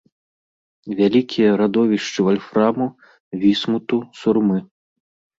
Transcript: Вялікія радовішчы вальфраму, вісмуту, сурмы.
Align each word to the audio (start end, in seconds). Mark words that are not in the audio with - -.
Вялікія 0.99 1.49
радовішчы 1.61 2.19
вальфраму, 2.27 2.87
вісмуту, 3.43 3.99
сурмы. 4.23 4.57